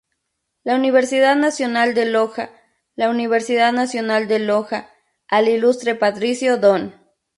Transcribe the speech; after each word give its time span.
La 0.63 0.73
Universidad 0.75 1.35
Nacional 1.35 1.93
de 1.93 2.05
Loja 2.07 2.49
“La 2.95 3.07
Universidad 3.07 3.71
Nacional 3.71 4.27
de 4.27 4.39
Loja, 4.39 4.89
al 5.27 5.47
ilustre 5.47 5.93
patricio 5.93 6.57
Don. 6.57 6.95